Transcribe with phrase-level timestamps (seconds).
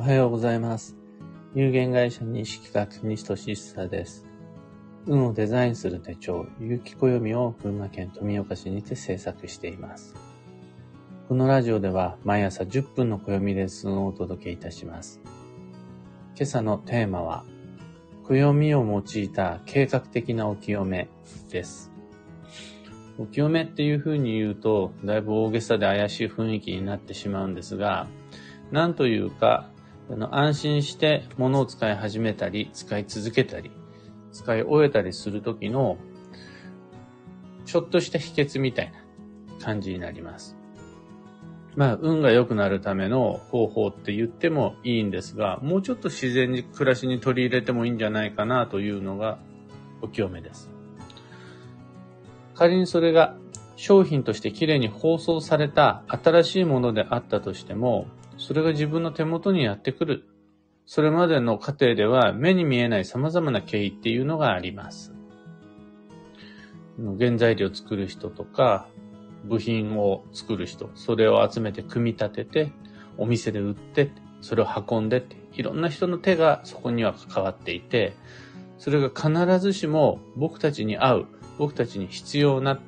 [0.00, 0.96] おはようございます。
[1.54, 4.26] 有限会社西企画西俊久です。
[5.04, 10.14] 運をデザインする手帳、有機暦を群馬県富岡市にて制作しています。
[11.28, 15.20] このラジオでは毎朝10分の暦レッスンをお届けいたします。
[16.34, 17.44] 今朝のテーマは、
[18.26, 21.10] 暦を用いた計画的なお清め
[21.50, 21.92] です。
[23.18, 28.08] お清めっていう風に言うと、だいぶ大げさで怪しい雰囲気になってしまうんですが、
[28.72, 29.68] なんというか、
[30.10, 33.70] あの安心して物を使い始めたり、使い続けたり、
[34.32, 35.98] 使い終えたりするときの、
[37.64, 40.56] ちょっとした秘訣みたいな感じになります。
[41.76, 49.38] まあ、運が良くなるための方法って言ってもいいんですが、もうちょっと自然に暮らしに取り入れてもいいんじゃないかなというのが
[50.02, 50.70] お清めです。
[52.56, 53.36] 仮にそれが
[53.76, 58.08] 商品としてきれいに包装された新しいものであったとしても、
[58.40, 60.24] それが自分の手元にやってくる。
[60.86, 65.12] それまでの過程では目に見えない様々な経緯っていうのがあります。
[67.18, 68.88] 原材料を作る人とか、
[69.44, 72.72] 部品を作る人、それを集めて組み立てて、
[73.18, 78.14] お店で売って、それを運んでって、いろんな人の手がそこには関わっていて、
[78.78, 81.26] それが必ずしも僕たちに合う、
[81.58, 82.80] 僕たちに必要な、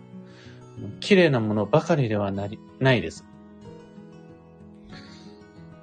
[1.00, 3.26] 綺麗なものばかりではなりないです。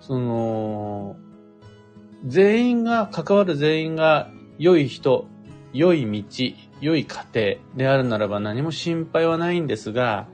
[0.09, 1.17] その、
[2.25, 5.27] 全員が、関わる全員が良い人、
[5.71, 10.27] 良い道、良い家庭であるならば何も心配はないんですが、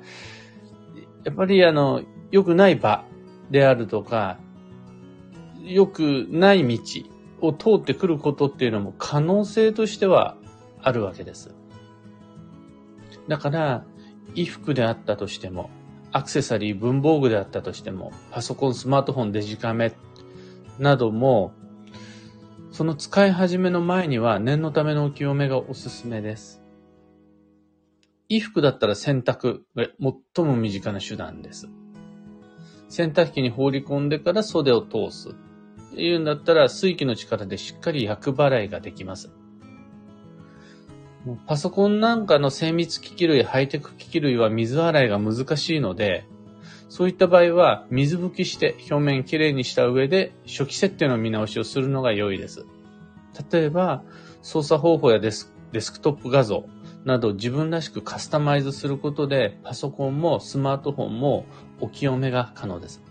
[1.26, 3.04] やっぱりあの、良くない場
[3.52, 4.38] であるとか、
[5.62, 6.80] 良くない道
[7.42, 10.38] を通ってくることっていうのも可能性としては
[10.82, 11.54] あるわけです。
[13.28, 13.84] だから、
[14.36, 15.70] 衣服であったとしても、
[16.16, 19.92] アクセサリー、文房具であったとしても、パソコン、スマートフォン、デジカメ
[20.80, 21.52] なども、
[22.72, 26.64] その使い始めの前には念のためのお清めがおすすめです。
[28.30, 29.88] 衣服だったら洗濯が
[30.36, 31.68] 最も身近な手段です。
[32.88, 35.32] 洗濯機に放り込んでから袖を通す。
[35.32, 35.34] っ
[35.96, 39.34] ていうんだったら水気の力でしっかり厄払いができます。
[41.48, 46.26] パソコンなんかの精密機器類、ハイテク機器類は水洗いが難しいので、
[46.88, 52.66] そういった場合は水拭きして表面きれいにした上で初期設定の見直しをするのが良いです。
[53.52, 54.04] 例えば
[54.42, 56.66] 操作方法やデスデスクトップ画像
[57.04, 61.46] など自分らしくカスタマイズすることでパソコンもスマートフォンも
[61.82, 63.02] お清めが可能です。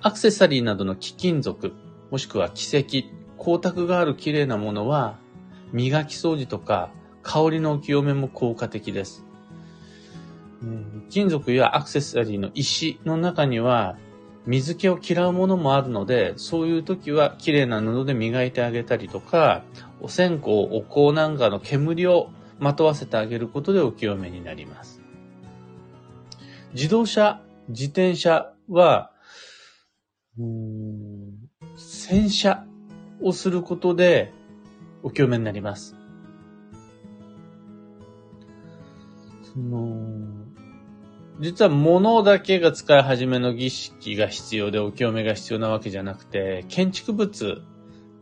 [0.00, 1.72] アクセサリーなどの貴金属
[2.10, 3.08] もしくは奇跡、
[3.42, 5.18] 光沢がある綺麗なものは
[5.74, 6.90] 磨き掃除とか
[7.24, 9.24] 香りのお清めも効果的です。
[11.10, 13.98] 金属やアクセサリーの石の中には
[14.46, 19.64] 水気を嫌うものもあるので、そういう時は綺麗な布で磨いてあげたりとか、
[20.00, 22.30] お線香、お香なんかの煙を
[22.60, 25.02] まとわせてあげることでお清めになります。
[26.72, 29.10] 自動車、自転車は、
[30.38, 31.14] うん
[31.76, 32.64] 洗車
[33.20, 34.32] をすることで
[35.04, 35.94] お清めになります。
[39.42, 40.08] その
[41.40, 47.62] 実は物だけが使い始めの儀式が必要でお清めが必要なわけじゃなくて、建築物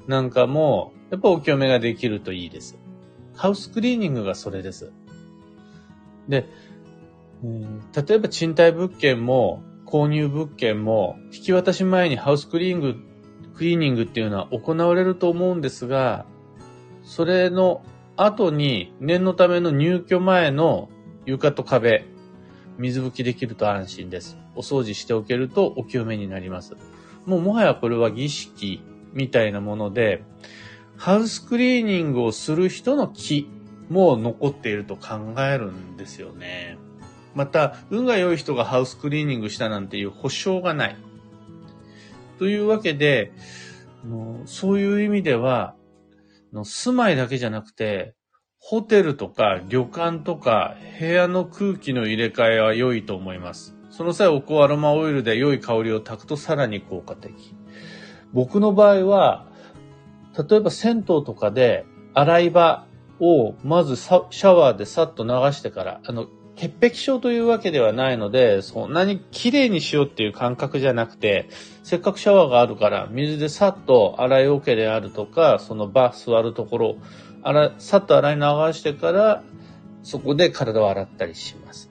[0.06, 2.78] なんかもやっぱお清めができるといいです。
[3.34, 4.92] ハウスクリーニングがそれです。
[6.28, 6.46] で、
[7.42, 12.96] 例えば賃貸物件も購入物件も引き渡し前にハウスクリーニング、
[13.54, 16.24] クリーニングっていうのは行われると思うんですが、
[17.04, 17.82] それの
[18.16, 20.88] 後に念のための入居前の
[21.26, 22.04] 床と壁、
[22.78, 24.36] 水拭きできると安心です。
[24.54, 26.76] お掃除しておけるとお清めになります。
[27.26, 28.82] もうもはやこれは儀式
[29.12, 30.24] みたいなもので、
[30.96, 33.48] ハウスクリーニングをする人の気
[33.88, 36.78] も残っていると考えるんですよね。
[37.34, 40.96] また、運が良い人がハウスクリーニングしたなんていう保証がない。
[42.38, 43.32] というわけで、
[44.44, 45.74] そういう意味では、
[46.52, 48.14] の住まいだけじゃなくて、
[48.58, 53.76] ホテルとか旅館とか部屋の空気の入れ替えは良いと思います。
[53.90, 57.54] その際お香アロマオイルで良い香りを炊くとさらに効果的。
[58.32, 59.50] 僕の場合は、
[60.48, 61.84] 例えば銭湯とかで
[62.14, 62.86] 洗い場
[63.20, 71.48] をまずシャワーでさっと流してから、あの、潔癖症というわけではないので、そんなに綺麗にしようっていう感覚じゃなくて、
[71.82, 76.96] せっかくシャワーがあるから、水でさっと洗い桶であるとか、その場座るところ、
[77.42, 78.40] 洗さっと洗い流
[78.72, 79.42] してから、
[80.02, 81.90] そこで体を洗ったりします。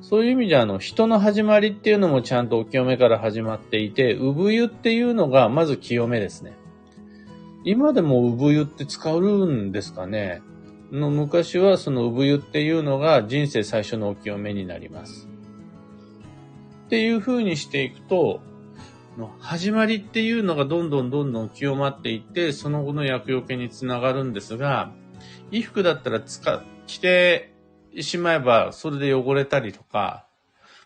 [0.00, 6.56] そういう意味であの、人の始まりっていうのもちゃんとお清めから始まっていて、産湯っていうのがまず清めですね。
[7.64, 10.40] 今でも産湯って使うんですかね
[10.92, 15.28] の昔はその産湯っていうのが人生最初のお清めになります。
[16.86, 18.40] っていう風にしていくと、
[19.40, 24.92] 始まりっていうのがどんどんどんどん清まっていって、その後の薬よけにつながるんですが、
[25.50, 27.54] 衣服だったら使、着て
[28.00, 30.26] しまえばそれで汚れたりとか、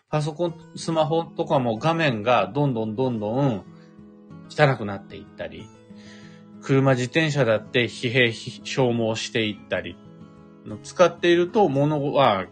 [0.09, 3.63] パソコン、スマホとかも画面がどんどんどんどん
[4.49, 5.67] 汚くなっていったり、
[6.61, 9.95] 車自転車だって疲弊消耗していったり、
[10.83, 12.45] 使っていると物は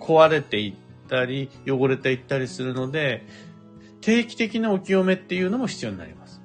[0.00, 3.24] 壊れていったり、汚れていったりするので、
[4.00, 6.42] 定期的なお清めっていうのも必要になります。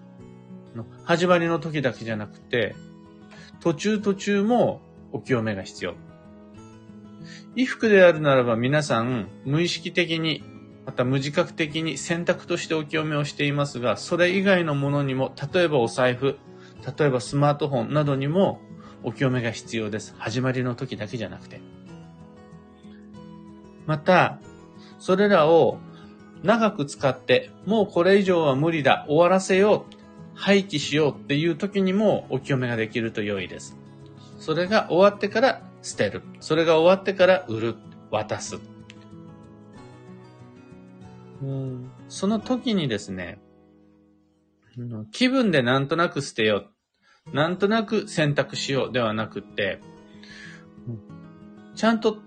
[1.03, 2.75] 始まりの時だけじゃなくて、
[3.61, 4.81] 途中途中も
[5.11, 5.95] お清めが必要。
[7.55, 10.43] 衣服であるならば皆さん無意識的に、
[10.85, 16.37] また無自覚的に選択としてお清めをしていますが、それ以外のものにも、例えばお財布、
[16.85, 18.61] 例えばスマートフォンなどにも
[19.03, 20.15] お清めが必要です。
[20.17, 21.61] 始まりの時だけじゃなくて。
[23.85, 24.39] また、
[24.99, 25.79] それらを
[26.43, 29.97] 長く使って、もうこれ以上は無理だ、終わらせよう、
[30.35, 33.77] 廃棄しようっていう時にもお清めができると良いです。
[34.39, 36.21] それが終わってから捨てる。
[36.39, 37.75] それが終わってから売る、
[38.11, 38.59] 渡す。
[41.41, 43.39] うんその時にですね、
[45.11, 46.67] 気分でなんとなく捨てよ
[47.31, 47.35] う。
[47.35, 49.81] なんとなく選択しようではなくて、
[51.75, 52.17] ちゃんと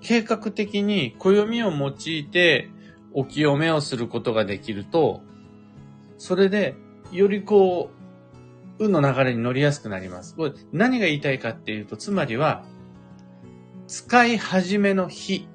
[0.00, 2.70] 計画的に暦を用いて
[3.12, 5.22] お清めをすることができると、
[6.18, 6.74] それで
[7.12, 7.90] よりこ
[8.78, 10.36] う、運の流れに乗りやすくなります。
[10.36, 12.64] これ何が言いたいかっていうと、つまりは、
[13.86, 15.48] 使い始めの日、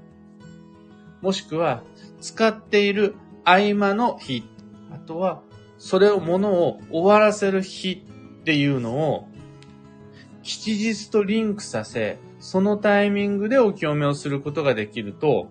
[1.22, 1.84] もしくは
[2.20, 3.16] 使っている
[3.46, 4.44] 合間の日、
[4.92, 5.44] あとは
[5.83, 8.06] それをものを終わらせる日
[8.39, 9.27] っていうのを
[10.41, 15.50] 吉日とリンクさせ、そのタイミングでお清めをすることができると、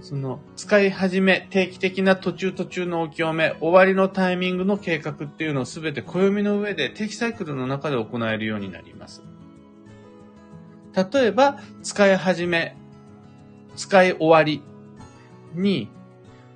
[0.00, 9.22] その、使い始め、定期的な途中途中のお清め、終わりのタイミングの計画っていうのをすべて暦の上で定期サイクルの中で行えるようになります。
[10.96, 12.78] 例えば、使い始め、
[13.76, 14.62] 使い終わり
[15.54, 15.90] に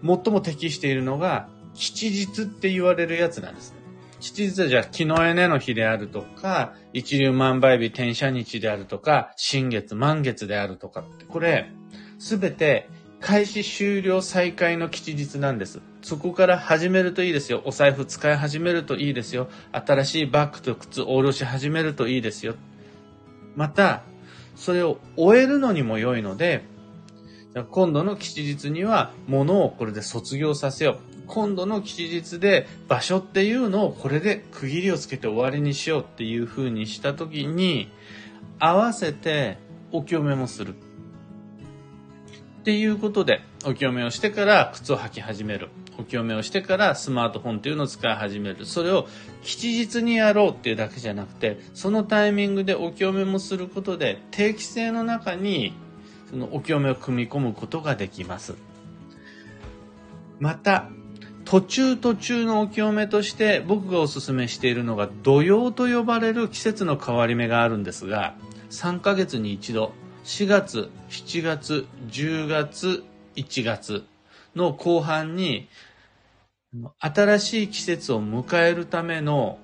[0.02, 3.78] 最も適しているのが、吉日って言われるやつなんですね。
[4.20, 11.70] 吉日はじゃあ、木のエネの日であるとか、一流万倍日転写日であるとか、新月満月であるとかって、これ、
[12.18, 12.88] すべて
[13.20, 15.80] 開始終了再開の吉日なんです。
[16.02, 17.62] そこから始めるといいですよ。
[17.64, 19.48] お財布使い始めるといいですよ。
[19.72, 22.54] 新しいバッグと靴を下ろし始めるといいですよ。
[23.56, 24.02] また、
[24.54, 26.64] それを終えるのにも良いので、
[27.70, 31.11] 今度の吉日には物をこれで卒業させよう。
[31.32, 37.90] 今度の吉日で場所っていうのをこれで区切りをつけて終わりにしようっていう風にした時に
[38.58, 39.56] 合わせて
[39.92, 40.74] お清めもする。
[40.74, 45.70] っていうことでお清めをしてから靴を履き始める。
[45.98, 48.66] お清めをしてからスマートフォンというのを使い始める。
[48.66, 49.08] それを
[49.42, 55.72] 吉日にやろうっていうだけじゃなくて、そのタイミングでお清めもすることで、定期性の中に
[56.28, 58.54] そのお清めを組み込むことができます。
[60.38, 60.90] また、
[61.52, 68.34] 途中途中のお清めとして僕がお勧めしているのが土曜と呼ばれる季節の変わり目があるんですが、
[68.70, 69.92] 3ヶ月に一度、
[70.24, 73.04] 4月、7月、10月、
[73.36, 74.02] 1月
[74.56, 75.68] の後半に、
[76.98, 79.58] 新しい季節を迎えるための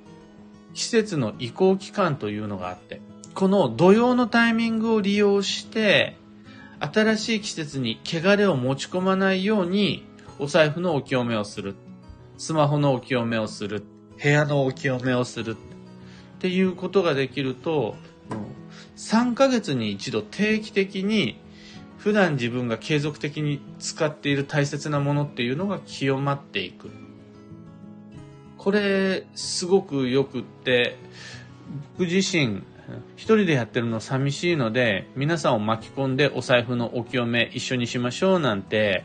[0.74, 3.00] 季節の移行期間というのがあって、
[3.34, 6.18] この土曜のタイミングを利用して、
[6.80, 10.06] 新しい季節に汚れを持ち込まないように、
[10.38, 11.74] お財布のお清めをする。
[12.36, 13.82] スマホのお清めをする。
[14.22, 15.52] 部屋のお清めをする。
[15.52, 17.96] っていうことができると、
[18.96, 21.40] 3ヶ月に一度定期的に
[21.98, 26.90] 普段自分が継続的に使っている大切なものっていうのが清まっていく。
[28.56, 30.96] これ、すごくよくって、
[31.98, 32.62] 僕自身、
[33.16, 39.04] 一人でやってるの寂しいので、皆さんを巻き込んでお財布のお清め一緒にしましょうなんて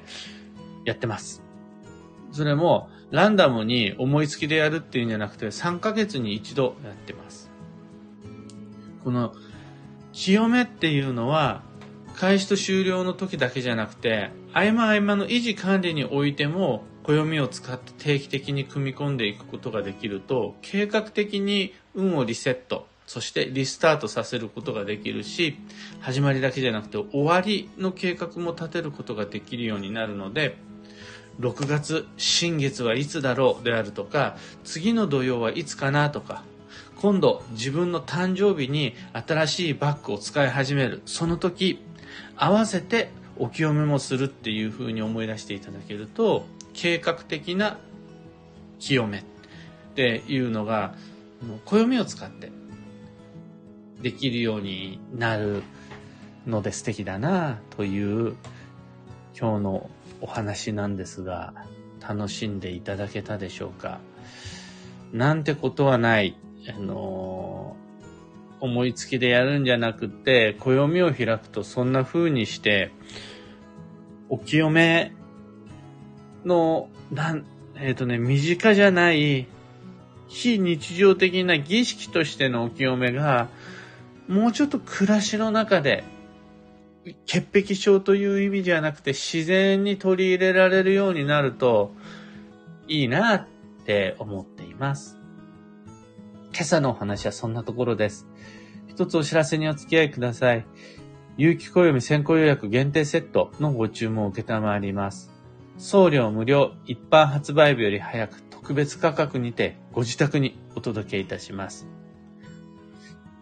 [0.85, 1.41] やってます。
[2.31, 7.51] それもランダムに思いつきでやるっていうんじゃなくて3ヶ月に一度やってます。
[9.03, 9.35] この
[10.13, 11.61] 清めっていうのは
[12.15, 25.57] 開始と終了の時だけじゃなくて、合間合間の維持管理においても、暦を使って定期的に組み込んでいくことができると、計画的に運をリセット、そしてリスタートさせることができるし、
[25.99, 30.55] 始まりだけじゃなくて終わりの計画も立てることができるようになるので、
[31.39, 36.43] 6月、新月はいつだろうであるとか、次の土曜はいつかなとか、
[37.01, 41.01] 今度自分の誕生日に新しいバッグを使い始める。
[41.05, 41.79] その時、
[42.35, 47.77] 合わせてお清めもするっていうふうに思い出していただけると、計画的な
[48.79, 49.23] 清めっ
[49.95, 50.95] ていうのが、
[51.65, 52.51] 暦を使って
[54.01, 55.63] できるようになる
[56.47, 58.35] ので素敵だなという
[59.37, 59.89] 今日の
[60.24, 61.53] お話なんですが、
[62.00, 64.00] 楽しんでいただけたでしょうか？
[65.12, 66.38] なんてことはない、
[66.70, 67.75] あの
[68.62, 72.92] 思いつきでやるんじゃなくて、暦を開くとそんな風にして、
[74.30, 75.12] お清め
[76.46, 79.46] の、なん、えっ、ー、とね、身近じゃない
[80.30, 83.50] 非日常的な儀式としてのお清めが、
[84.30, 86.06] もうちょっと暮らしの中で、
[87.25, 91.93] 潔癖症という意味じゃなくて自然に取り入れられるようになると
[92.88, 93.48] いいなっ
[93.86, 95.17] て思っています。
[96.53, 98.27] 今朝のお話はそんなところです。
[98.88, 100.65] 一つお知らせにお付き合いください。
[101.36, 105.31] 有機暦先行予約限定セットのご注文を受けたまります。
[105.77, 111.88] 送料無料、一般発売日より早く特別価格にてご自宅にお届けいたします。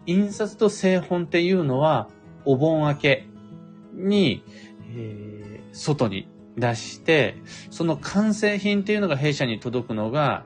[0.06, 2.08] 印刷と製本っていうのは、
[2.44, 3.26] お盆明け
[3.92, 4.44] に、
[4.94, 7.36] えー、外に出して、
[7.70, 10.44] その完成品っていうのが弊社に届くのが、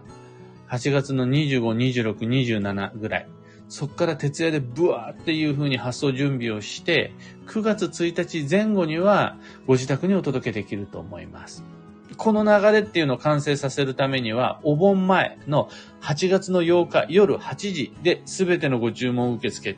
[0.69, 3.29] 8月の25、26、27ぐらい。
[3.69, 7.13] そこから徹夜でブワーっていう風に発送準備をして、
[7.47, 11.65] 9月1日前後にはご自宅にお届けできると思います。
[12.17, 15.69] この流れっていうのを完成させるためには、お盆前の
[16.01, 19.77] 8月の8日夜8時で全てのご注文受付っ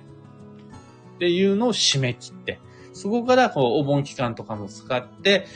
[1.18, 2.60] ていうのを締め切って、
[2.92, 5.47] そこからこうお盆期間とかも使って、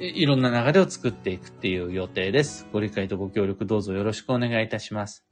[0.00, 2.66] いろんな流れを作っていくっていう予定です。
[2.72, 5.24] ご理解とご協力どうぞよろしくお願いいたします。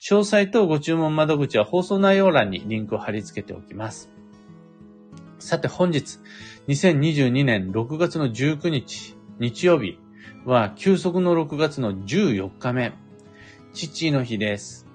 [0.00, 4.10] 詳細とご注文窓口は放送内容欄にリンクを貼り付けておきます。
[5.38, 6.18] さて本日、
[6.68, 9.98] 2022年6月の19日、日曜日、
[10.44, 12.92] は、休息の6月の14日目、
[13.74, 14.86] 父の日です。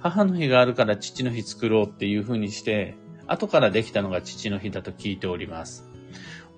[0.00, 5.88] 母の日があるから父の日作ろうっていう風にして、後からできたのが父の日だと聞いております。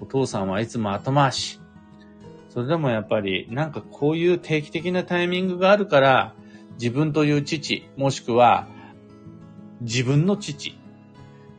[0.00, 1.60] お父さんはいつも後回し。
[2.50, 6.34] それでもやっぱり、なんかこういう定期的なタイミングがあるから、
[6.80, 8.66] 自分という父、もしくは、
[9.82, 10.78] 自分の父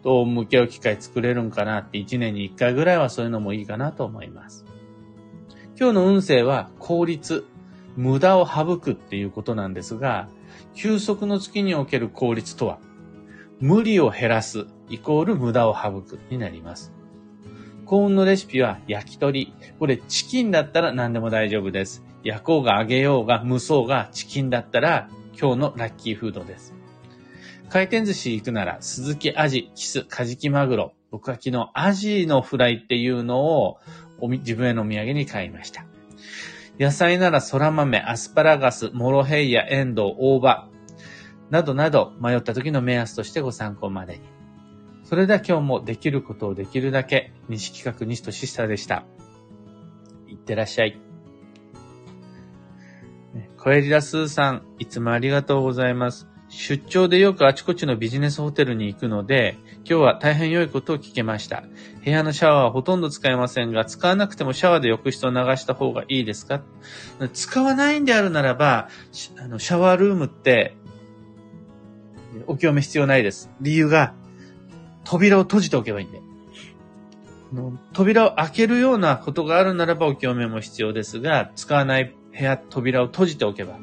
[0.04, 4.66] と向き合う機会作れるんかなって1年に1回ぐらいはそういうのもいいかなと思います。
[5.80, 7.46] 今日の運勢は効率、
[7.96, 10.30] 無駄を省くっていうことなんですが、
[10.74, 12.80] 休息の月における効率とは、
[13.60, 16.94] 無理を減らすイコール無駄を省くになります。
[17.86, 19.54] 幸運のレシピは焼き鳥。
[19.80, 22.04] これチキンだったら何でも大丈夫です。
[22.24, 26.74] 焼こうが揚げようが蒸そうがチキンだったら今日のラッキーフードです。
[27.70, 30.94] 回転寿司行くなら、鈴木アジ、キス、カジキマグロ。
[31.12, 33.78] 僕は昨日アジのフライっていうのを
[34.22, 35.86] 自分へのお土産に買いました。
[36.80, 40.70] 野菜なら空豆、アスパラガス、モロヘイヤ、エンドウ、大葉、
[41.50, 44.37] などなど迷った時の目安としてご参考までに。
[45.08, 49.06] それでは今日もできることをできるだけ、西企画西とシスタでした。
[50.28, 51.00] いってらっしゃい。
[53.58, 56.28] コエリラスーさん、いつもありがとうございます。
[56.50, 61.64] 出張でよくあちこちのビジネスホテルに行くので、今日は大変良いことを聞けました。
[62.04, 66.64] 部屋のシャワーはほとんど使えませんが、使わなくてもシャワーで浴室を流した方がいいですか？
[67.32, 68.90] 使わないんであるならば、
[69.40, 70.76] あのシャワールームって、
[72.46, 73.50] お清め必要ないです。
[73.62, 74.14] 理由が、
[75.08, 76.22] 扉を閉じておけばいいんで。
[77.94, 83.80] 扉を開けるようなことがあるならばお清めも必要ですが、使わない部屋、扉を閉じておけば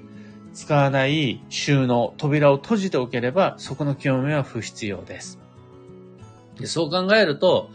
[0.54, 5.40] 使わない収納、扉を閉じておければ、そこの清めは不必要です。
[6.58, 7.70] でそう考えると、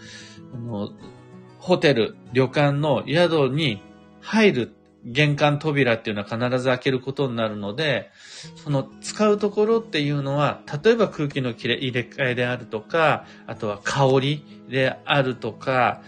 [0.53, 0.89] あの、
[1.59, 3.81] ホテル、旅館の宿に
[4.21, 4.75] 入る
[5.05, 8.11] 玄関扉っていうのは必ず開けることになるので、
[8.55, 16.01] その使うところっていうのは、例えば空気の入れ替えであるとか、あとは香りであるとか、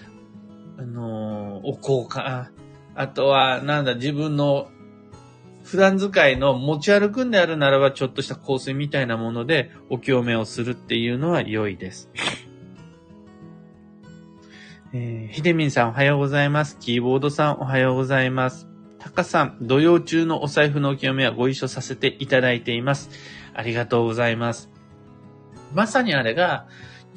[0.77, 2.51] あの、お香か、
[2.95, 4.69] あとは、なんだ、自分の
[5.63, 12.09] 普段使いの持ち歩くんであるならば、ちょっとした香水みたいなものでお清めをするっていうのは良いです。
[14.93, 16.77] えー、ひでみんさんおはようございます。
[16.79, 18.70] キーボードさんおはようございます。
[19.01, 23.09] たかさん、土曜中のお財布のお清めはご一緒させていただいています。
[23.51, 24.69] ありがとうございます。
[25.73, 26.67] まさにあれが、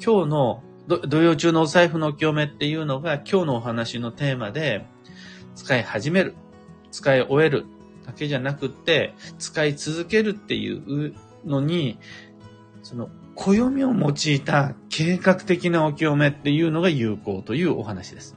[0.03, 4.87] 今日の土曜中のお財布のお清めっていうのが今日のお話のテーマで、
[5.53, 6.33] 使い始める、
[6.91, 7.67] 使い終える
[8.03, 11.13] だけじゃなくって、使い続けるっていう
[11.45, 11.99] のに、
[12.81, 18.35] その、暦を用いた計画的なお清めっていうのが有効というお話です。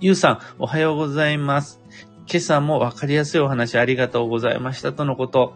[0.00, 1.81] ゆうさん、おはようございます。
[2.30, 5.54] 今朝もわかりやすいお話ありがとうございましたとのこと。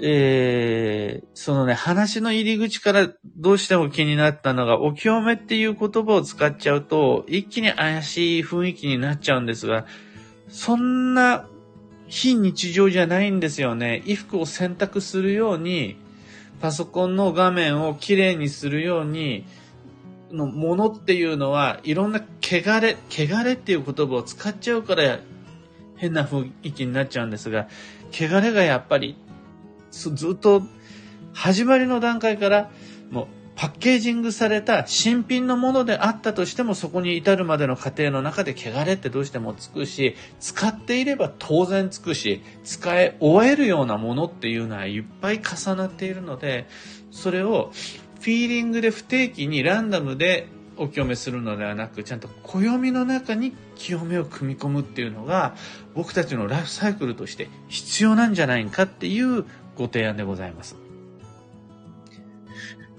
[0.00, 9.86] えー、そのね、話の入り口からどうしても気になったのが、お清めっていう言葉を使っちゃうと、一気に怪しい雰囲気になっちゃうんですが、
[10.48, 11.46] そんな
[12.06, 14.00] 非日常じゃないんですよね。
[14.04, 15.96] 衣服を洗濯するように、
[16.60, 19.44] パソコンの画面をきれいにするように、
[20.30, 25.20] のものっていうのは、いろんな汚れ、汚れっていう言葉を使っちゃうから
[26.02, 27.68] 変な雰囲気になっちゃうんですが、
[28.10, 29.16] 汚れがやっぱり
[29.92, 30.62] ずっと
[31.32, 32.70] 始まりの段階から
[33.12, 46.66] もうパッケージングされた新品のものであったとしてもそこに至るまでの過程の中で汚れってどうしてもつくし使っていれば当然つくし使い終えるようなものっていうのはいっぱい重なっているので
[47.12, 47.70] それを
[48.20, 55.54] フィーリングで不定期にランダムでお清めするのではなくちゃんと暦の中に清めを組み込むっていうのが
[55.94, 59.44] 僕たちのライフサイクルとして必要なんじゃないかっていう
[59.76, 60.76] ご提案でございます。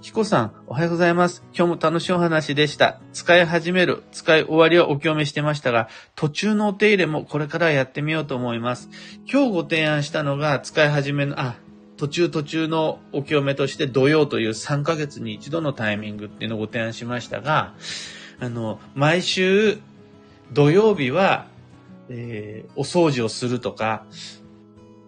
[0.04, 1.46] ひこさん、おはようございます。
[1.58, 3.00] 今日も楽しいお話でした。
[3.14, 8.90] 使い始める、使い終わりはお清めしてましたが、途中のお手入れもこれからやってみようと思います。
[9.32, 11.56] 今日ご提案したのが、使い始めの、あ、
[12.04, 17.76] 途中途中のお清めとして土曜という3ヶ月に一度のタイミングっていうのをご提案しましたが、
[18.42, 19.78] あの、毎週
[20.52, 21.48] 土曜日は、
[22.10, 24.06] えー、お掃除をするとか、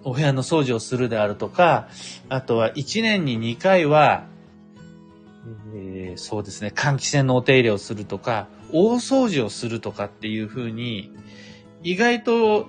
[0.06, 1.90] お部屋の掃除をするであるとか、
[2.30, 4.24] あとは1年に2回は、
[5.76, 11.12] えー、そうですね、換気扇のお手入れをするとか、大掃除をするとかっていうふうに、
[11.84, 12.68] 意外と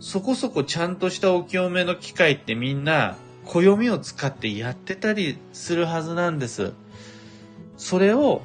[0.00, 3.16] そこそこちゃんとしたお清めの機会ってみんな
[3.48, 6.74] 暦を使ってやってたりするはずなんです。
[7.78, 8.42] それを、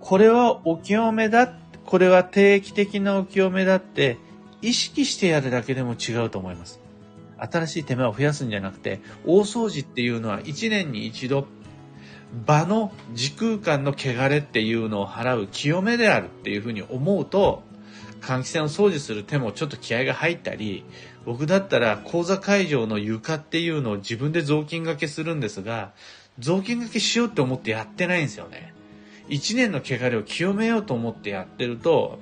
[0.00, 1.52] これはお清めだ、
[1.84, 4.18] これは定期的なお清めだって、
[4.62, 6.80] 意識してやるだけでも違うと思います。
[7.36, 11.46] 新しい手間を増やすんじゃなくて、大掃除っていうのは1年に一度、
[12.46, 17.62] 場の時空間の汚れっていうのを払う清めであるっていうふうに思うと、
[18.20, 20.84] 換気扇を掃除する手もちょっと気合が入ったり、
[21.24, 25.92] 僕だったら講座会場の床っていうのを自分で雑巾掛けするんですが、
[26.38, 28.74] 雑巾掛けしようって思ってやってないんですよね。
[29.28, 32.18] 一年の汚れを清めようと思ってやってると、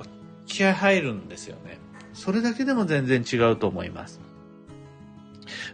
[0.47, 1.79] 気合入るんですよね。
[2.13, 4.21] それだけでも全然違うと思います。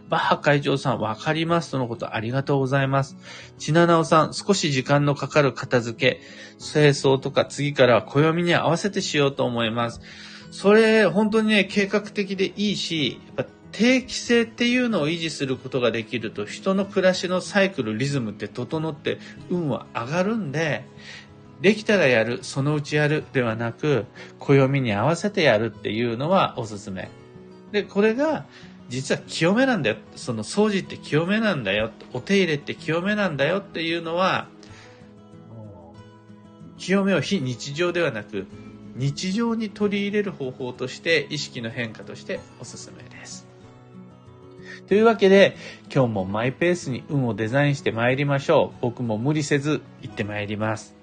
[0.09, 3.15] バッハ会長さん、わかりますとのことありがとうございます。
[3.59, 6.21] ちななおさん、少し時間のかかる片付け、
[6.57, 10.01] 清掃とか次からは暦に合わせてしようと思います。
[10.51, 13.19] それ、本当にね、計画的でいいし、
[13.71, 20.85] 定期性っていうのを維持することができると、人の暮らしのサイクル、リズムって整って運は上がるんで、
[21.61, 24.05] できたらやる、そのうちやるではなく、
[24.39, 27.09] 暦に合わせてやるっていうのはおすすめ。
[27.71, 28.45] で、これが
[28.89, 29.97] 実は清めなんだよ。
[30.15, 31.91] その掃除って清めなんだよ。
[32.11, 34.47] お手入れって清めなんだよっていうのは、
[36.77, 38.47] 清めを非日常ではなく、
[38.95, 43.47] 日常に取り入れる方法として意識の変化としておすすめです。
[44.87, 45.55] というわけで、
[45.93, 48.77] 今日もマイペースに運をデザインして参りましょう。
[48.81, 50.98] 僕も無理せず行って参ります。